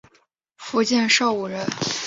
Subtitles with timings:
[0.57, 1.63] 福建邵武人。